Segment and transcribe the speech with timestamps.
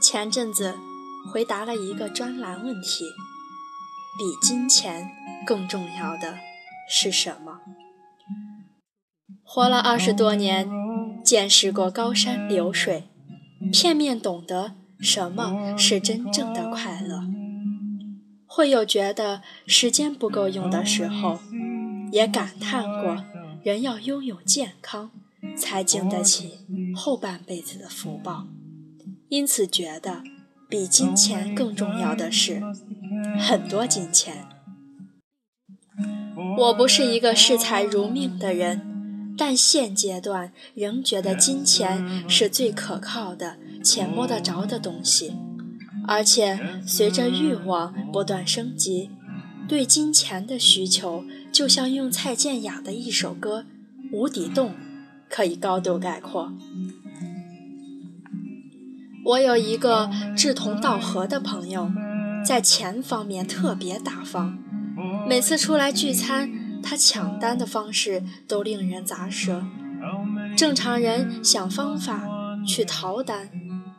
[0.00, 0.74] 前阵子
[1.32, 3.04] 回答了一个专栏问题：
[4.16, 5.10] 比金钱
[5.44, 6.38] 更重要的
[6.88, 7.60] 是什么？
[9.42, 10.68] 活了二十多年，
[11.24, 13.08] 见识过高山流水，
[13.72, 17.43] 片面懂得什么是真正的快乐。
[18.54, 21.40] 会有觉得时间不够用的时候，
[22.12, 23.24] 也感叹过
[23.64, 25.10] 人要拥有健康，
[25.56, 26.60] 才经得起
[26.94, 28.46] 后半辈子的福报。
[29.28, 30.22] 因此，觉得
[30.68, 32.62] 比金钱更重要的是
[33.36, 34.46] 很多金钱。
[36.58, 45.34] 我不是一个视财如命的人，但现阶段仍觉得金钱是最可靠的且摸得着的东西。
[46.06, 49.10] 而且，随着欲望不断升级，
[49.66, 53.62] 对金钱的需求就像用蔡健雅的一首歌
[54.12, 54.70] 《无底洞》
[55.28, 56.52] 可以高度概括。
[59.24, 61.90] 我有一个志同道合的朋友，
[62.44, 64.58] 在钱方面特别大方。
[65.26, 69.64] 每次出来聚餐，他抢单的方式都令人咋舌。
[70.54, 72.28] 正常人想方法
[72.66, 73.48] 去逃单，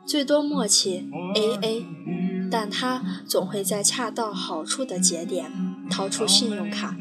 [0.05, 1.83] 最多默契 AA，
[2.51, 5.51] 但他总会在恰到好处的节点
[5.89, 6.95] 掏出信用卡，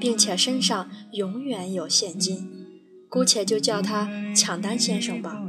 [0.00, 2.50] 并且身上永远有现金。
[3.08, 5.42] 姑且就叫他抢单先生吧。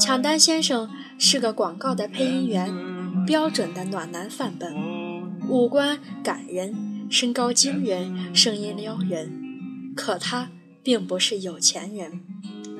[0.00, 4.74] 抢单先生是个广告的配音员，标准的暖男范本，
[5.48, 9.42] 五官感人，身高惊人，声音撩人。
[9.94, 10.50] 可他
[10.82, 12.20] 并不是有钱人，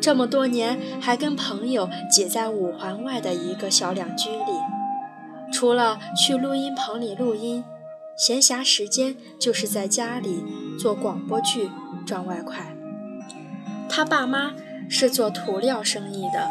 [0.01, 4.53] 这么多年还跟朋友挤在五环外的一个小两居里，
[5.53, 7.65] 除了去录音棚里录音，
[8.17, 10.45] 闲暇时间就是在家里
[10.79, 11.71] 做广播剧
[12.07, 12.75] 赚外快。
[13.89, 14.53] 他爸妈
[14.89, 16.49] 是做涂料生意的。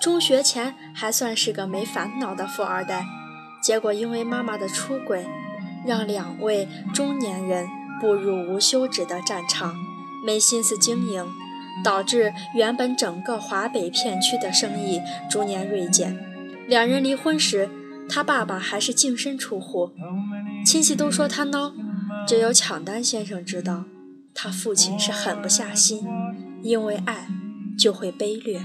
[0.00, 3.04] 中学前还算是个没烦恼的富二代，
[3.62, 5.26] 结果因为妈妈的出轨，
[5.86, 7.66] 让两位中年人
[8.00, 9.74] 步入无休止的战场，
[10.24, 11.26] 没心思经营，
[11.82, 16.16] 导致原本整个华北片区的生意逐年锐减。
[16.68, 17.68] 两人离婚时，
[18.08, 19.90] 他爸爸还是净身出户，
[20.64, 21.72] 亲戚都说他孬，
[22.26, 23.84] 只有抢单先生知道，
[24.34, 26.06] 他父亲是狠不下心，
[26.62, 27.28] 因为爱
[27.78, 28.62] 就会卑劣。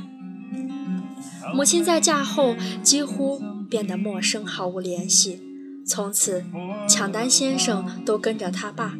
[1.54, 5.42] 母亲在嫁后几乎变得陌生，毫无联系。
[5.86, 6.46] 从此，
[6.88, 8.94] 抢单先生都跟着他爸。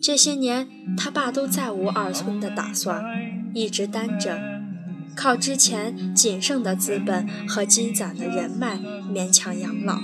[0.00, 3.02] 这些年，他爸都再无二婚的打算，
[3.54, 4.38] 一直单着，
[5.14, 8.78] 靠之前仅剩的资本和积攒的人脉
[9.12, 9.98] 勉强养老。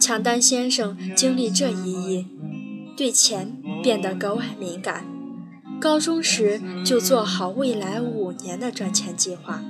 [0.00, 2.26] 抢单先生经历这一役，
[2.96, 5.04] 对钱变得格外敏感。
[5.80, 9.62] 高中时就做好未来五年的赚钱计划。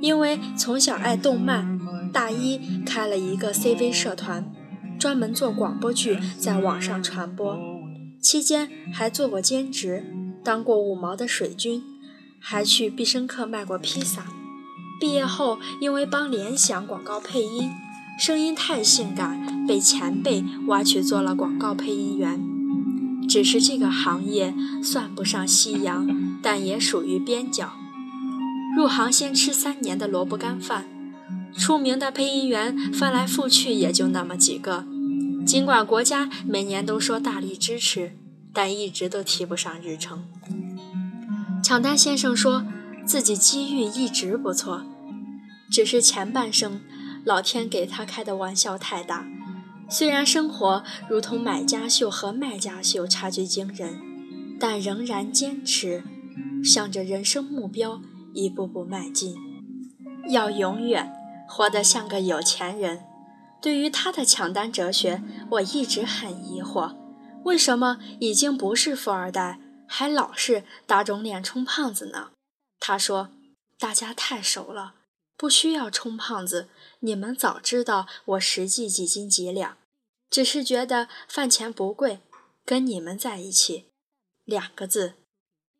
[0.00, 1.78] 因为从小爱动漫，
[2.12, 4.52] 大一开了一个 CV 社团，
[4.98, 7.58] 专门做广播剧，在网上传播。
[8.20, 10.04] 期间还做过兼职，
[10.44, 11.82] 当过五毛的水军，
[12.40, 14.24] 还去必胜客卖过披萨。
[15.00, 17.70] 毕业后，因为帮联想广告配音，
[18.18, 22.40] 声音太性感，被前辈挖去做了广告配音员。
[23.28, 27.74] 只是这个行业算不上夕阳，但也属于边角。
[28.76, 30.88] 入行先吃三年的萝卜干饭，
[31.56, 34.84] 出名的配音员翻来覆去也就那么几个。
[35.46, 38.12] 尽管国家每年都说大力支持，
[38.52, 40.24] 但一直都提不上日程。
[41.68, 42.64] 抢单先生说
[43.04, 44.86] 自己机遇一直不错，
[45.70, 46.80] 只是前半生
[47.26, 49.26] 老天给他开的玩笑太大。
[49.86, 54.00] 虽然生活如同买家秀和卖家秀差距惊人，
[54.58, 56.02] 但仍然坚持
[56.64, 58.00] 向着人生目标。
[58.32, 59.36] 一步步迈进，
[60.30, 61.12] 要永远
[61.46, 63.00] 活得像个有钱人。
[63.60, 66.94] 对于他的抢单哲学，我一直很疑惑：
[67.44, 72.30] 为什么已经不是富二代，还老是打肿脸充胖子呢？
[72.78, 73.30] 他说
[73.78, 74.94] ：“大家太熟了，
[75.36, 76.68] 不需要充胖子。
[77.00, 79.76] 你们早知道我实际几斤几两，
[80.30, 82.20] 只是觉得饭钱不贵，
[82.64, 83.86] 跟你们在一起，
[84.44, 85.14] 两个字，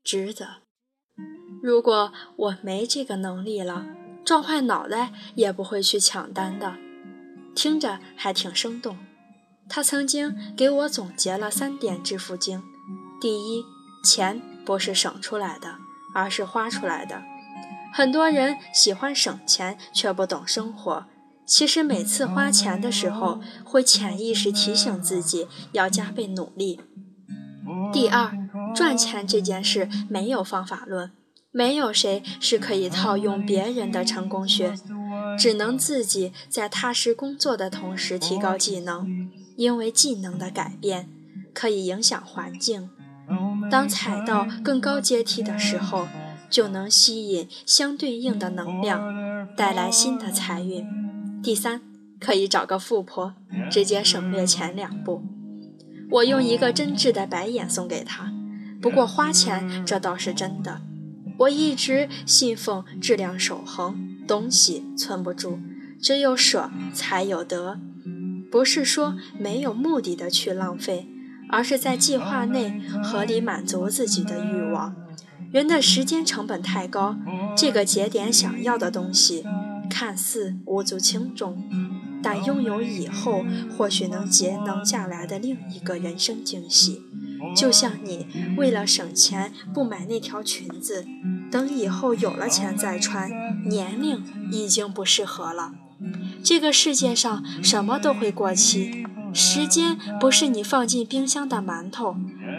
[0.03, 0.63] 值得。”
[1.63, 3.87] 如果我没这个能力了，
[4.25, 6.77] 撞坏脑袋也不会去抢单的。
[7.55, 8.97] 听着还挺生动。
[9.69, 12.63] 他曾经给我总结了三点致富经：
[13.21, 13.65] 第一，
[14.03, 15.77] 钱不是省出来的，
[16.15, 17.23] 而是花出来的。
[17.93, 21.07] 很多人喜欢省钱，却不懂生活。
[21.47, 26.81] 其实每次花钱的时候，会潜意识提醒自己要加倍努力。
[27.91, 28.31] 第二，
[28.75, 31.11] 赚钱这件事没有方法论，
[31.51, 34.75] 没有谁是可以套用别人的成功学，
[35.39, 41.09] 只能自己在踏实工作的同时提高技能，因为技能的改变
[41.55, 42.91] 可以影响环境。
[43.71, 46.09] 当踩到更高阶梯的时候，
[46.49, 50.87] 就能吸引相对应的能量，带来新的财运。
[51.43, 51.83] 第三，
[52.19, 53.35] 可以找个富婆，
[53.71, 55.23] 直接省略前两步。
[56.11, 58.33] 我用一个真挚的白眼送给他。
[58.81, 60.81] 不过花钱这倒是真的。
[61.41, 65.59] 我一直信奉质量守恒，东西存不住，
[66.01, 67.79] 只有舍才有得。
[68.51, 71.07] 不是说没有目的的去浪费，
[71.49, 74.95] 而是在计划内合理满足自己的欲望。
[75.51, 77.17] 人的时间成本太高，
[77.57, 79.45] 这个节点想要的东西，
[79.89, 81.65] 看似无足轻重。
[82.21, 83.45] 但拥有以后，
[83.77, 87.01] 或许能节能下来的另一个人生惊喜，
[87.57, 91.07] 就像你为了省钱不买那条裙子，
[91.51, 93.31] 等以后有了钱再穿，
[93.69, 95.73] 年龄已经不适合了。
[96.43, 102.17] 这个世界上什么都会过期，时间不是你放进冰箱的馒头，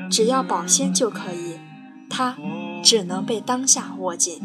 [0.09, 1.59] 只要保鲜就可以，
[2.09, 2.37] 它
[2.83, 4.41] 只能被当下握紧。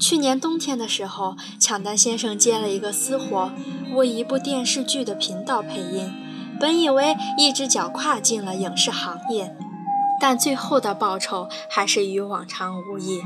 [0.00, 3.50] 去年冬天的时候，抢单先生接了一个私活，
[3.94, 6.10] 为一部电视剧的频道配音。
[6.60, 9.56] 本以为一只脚跨进了影视行业，
[10.20, 13.20] 但最后的报酬还是与往常无异。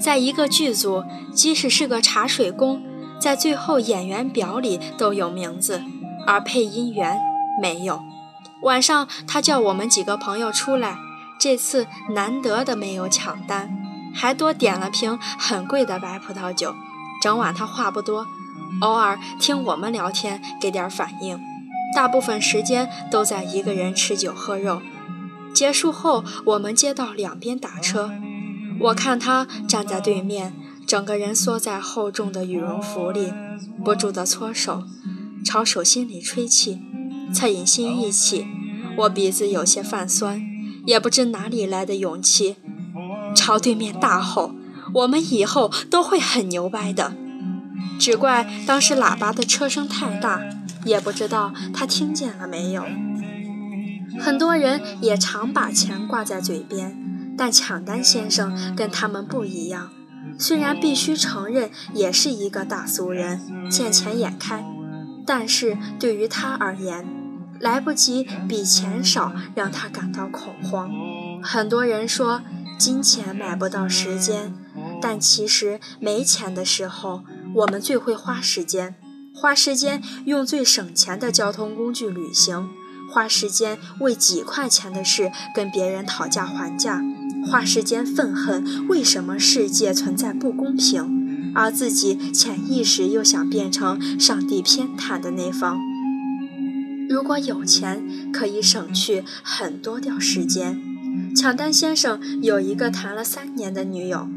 [0.00, 2.82] 在一个剧组，即使是个茶水工，
[3.20, 5.82] 在最后演员表里都有名字，
[6.26, 7.18] 而配音员
[7.60, 8.00] 没有。
[8.62, 10.96] 晚上，他叫我们几个朋友出来，
[11.38, 13.76] 这次难得的没有抢单。
[14.14, 16.74] 还多点了瓶很贵的白葡萄酒，
[17.22, 18.26] 整晚他话不多，
[18.80, 21.38] 偶尔听我们聊天给点反应，
[21.94, 24.80] 大部分时间都在一个人吃酒喝肉。
[25.54, 28.10] 结束后，我们街道两边打车，
[28.78, 30.52] 我看他站在对面，
[30.86, 33.32] 整个人缩在厚重的羽绒服里，
[33.84, 34.84] 不住地搓手，
[35.44, 36.80] 朝手心里吹气，
[37.32, 38.46] 恻隐心一起，
[38.98, 40.42] 我鼻子有些泛酸，
[40.84, 42.56] 也不知哪里来的勇气。
[43.34, 44.54] 朝对面大吼
[44.94, 47.14] ：“我们以后都会很牛掰的！”
[47.98, 50.42] 只怪当时喇叭的车声太大，
[50.84, 52.84] 也不知道他听见了没有。
[54.18, 56.96] 很多人也常把钱挂在嘴边，
[57.36, 59.90] 但抢单先生跟他们不一样。
[60.38, 64.64] 虽然必须承认，也是一个大俗人，见钱眼开，
[65.26, 67.06] 但是对于他而言，
[67.60, 70.90] 来不及比钱少让他感到恐慌。
[71.42, 72.42] 很多人说。
[72.78, 74.54] 金钱买不到时间，
[75.00, 77.24] 但其实没钱的时候，
[77.54, 78.96] 我们最会花时间。
[79.34, 82.68] 花时间用最省钱的交通工具旅行，
[83.10, 87.02] 花时间为几块钱的事跟别人讨价还价，
[87.46, 95.78] 花时间愤恨为什么世界存在不公平，而自己潜意识又想变成上帝偏袒的那方。
[97.08, 100.80] 如果有钱，可以省去很多掉时间。
[101.34, 104.28] 抢单先生有一个谈了三年的女友，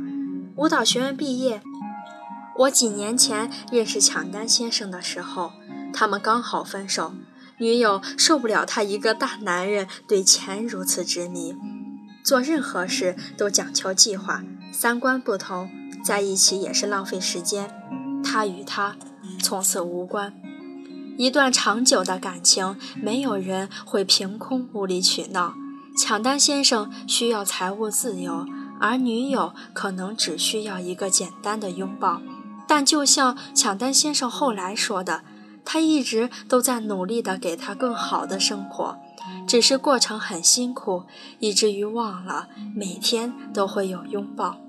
[0.55, 1.61] 舞蹈学院毕业。
[2.59, 5.53] 我几年前认识抢单先生的时候，
[5.91, 7.13] 他们刚好分手。
[7.57, 11.55] 女友受不了他一个大男人对钱如此执迷，
[12.23, 15.69] 做任何事都讲求计划，三观不同，
[16.03, 17.73] 在一起也是浪费时间。
[18.23, 18.95] 他与他
[19.41, 20.33] 从此无关。
[21.17, 25.53] 一段长久的感情，没有人会凭空无理取闹。
[25.97, 28.45] 抢单先生需要财务自由，
[28.79, 32.21] 而女友可能只需要一个简单的拥抱。
[32.67, 35.23] 但就像抢单先生后来说的，
[35.65, 38.97] 他一直都在努力的给她更好的生活，
[39.47, 41.05] 只是过程很辛苦，
[41.39, 44.59] 以至于忘了每天都会有拥抱。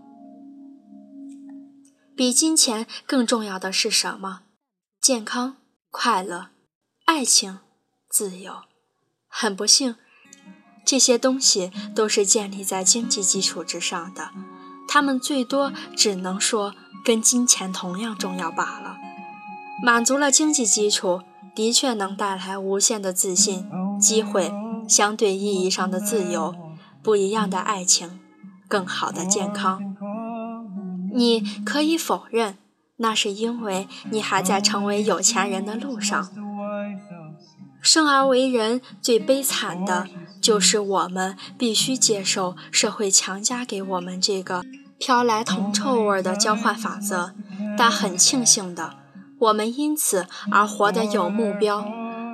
[2.16, 4.42] 比金钱更重要的是什么？
[5.00, 5.56] 健康、
[5.90, 6.48] 快乐、
[7.06, 7.60] 爱情、
[8.08, 8.62] 自由。
[9.28, 9.96] 很不幸。
[10.84, 14.30] 这些东西都是建立在经济基础之上的，
[14.88, 16.74] 他们最多只能说
[17.04, 18.96] 跟金钱同样重要罢了。
[19.82, 21.22] 满足了经济基础，
[21.54, 23.70] 的确能带来无限的自信、
[24.00, 24.50] 机会、
[24.88, 26.54] 相对意义上的自由、
[27.02, 28.18] 不一样的爱情、
[28.66, 29.80] 更好的健康。
[31.12, 32.56] 你可以否认，
[32.96, 36.28] 那是因为你还在成为有钱人的路上。
[37.82, 40.08] 生而为人，最悲惨的。
[40.40, 44.64] 就是我们必须接受社会强加给我们这个
[44.98, 47.34] 飘来铜臭味的交换法则，
[47.76, 48.94] 但很庆幸的，
[49.38, 51.84] 我们因此而活得有目标，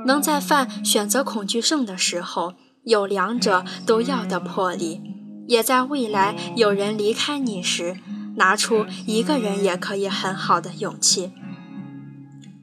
[0.04, 5.00] 能在犯选择恐惧症的时候有两者都要的魄力，
[5.48, 7.96] 也在未来有人离开你时
[8.36, 11.32] 拿出一个人也可以很好的勇气。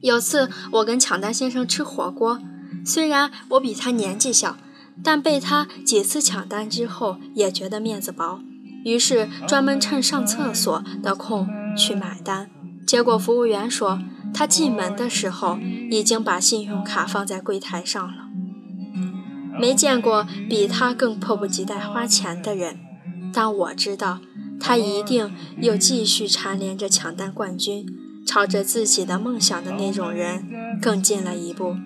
[0.00, 2.38] 有次我跟抢单先生吃火锅，
[2.84, 4.56] 虽然我比他年纪小，
[5.02, 8.40] 但被他几次抢单之后也觉得面子薄。
[8.84, 12.50] 于是专门趁上厕所的空去买单，
[12.86, 13.98] 结果服务员说
[14.34, 15.56] 他进门的时候
[15.90, 18.24] 已经把信用卡放在柜台上了。
[19.58, 22.80] 没见过比他更迫不及待花钱的人，
[23.32, 24.18] 但我知道
[24.58, 27.86] 他一定又继续蝉联着抢单冠军，
[28.26, 30.44] 朝着自己的梦想的那种人
[30.82, 31.76] 更近了一步。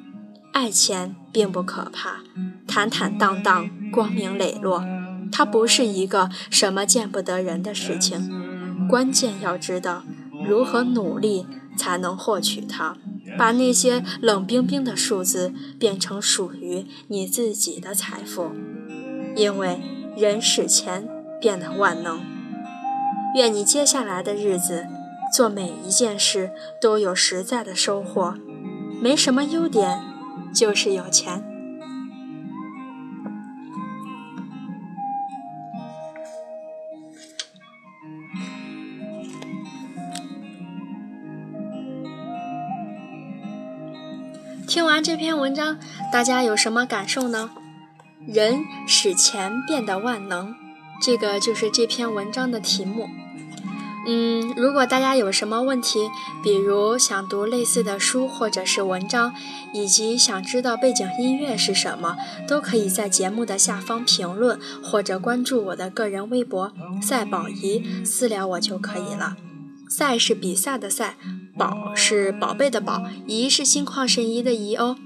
[0.55, 2.23] 爱钱并不可怕，
[2.67, 4.83] 坦坦荡荡，光明磊落。
[5.31, 10.05] 它不是一个什么见不得人的事情，关键要知道
[10.49, 11.47] 如何努力
[11.79, 12.97] 才能获取它，
[13.39, 18.51] 把那些冷冰冰的数字变成属于你自己的财富。
[19.37, 19.81] 因为
[20.17, 21.09] 人使钱
[21.41, 22.21] 变得万能。
[23.37, 24.87] 愿你接下来的日子
[25.33, 28.35] 做每一件事都有实在的收获。
[29.01, 30.03] 没什么优点，
[30.53, 31.48] 就是有钱。
[44.69, 45.79] 听完这篇文章，
[46.13, 47.49] 大家有什么感受呢？
[48.27, 50.55] 人使钱变得万能，
[51.01, 53.09] 这个就是这篇文章的题目。
[54.07, 56.11] 嗯，如果大家有什么问题，
[56.45, 59.35] 比如想读类似的书或者是文章，
[59.73, 66.71] 以及想知道背景音乐是什么，都可以在节目的下方评论或者关注我的个人微博
[67.01, 69.39] “赛宝仪”私聊我就可以了。
[69.89, 71.17] 赛是比赛的赛。
[71.59, 74.97] 宝是宝贝的宝，怡是心旷神怡的怡哦。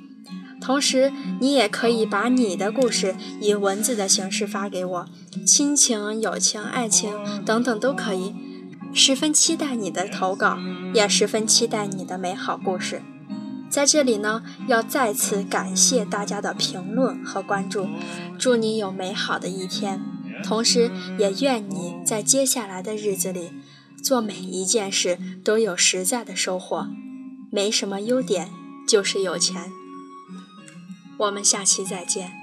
[0.60, 5.06] 同时，你也可以把你的故事以文字的形式发给我，
[5.44, 7.12] 亲情、友情、爱情
[7.44, 8.32] 等等都可以。
[8.94, 10.58] 十分期待你的投稿，
[10.94, 13.02] 也十分期待你的美好故事。
[13.70, 17.88] 在这里呢，要再次感谢大家的评论和关注，
[18.38, 20.00] 祝你有美好的一天，
[20.44, 23.50] 同时也愿你在接下来的日子里。
[24.02, 26.88] 做每一件事都有实在的收获，
[27.50, 28.50] 没什么优点，
[28.86, 29.70] 就是有钱。
[31.18, 32.41] 我们下期再见。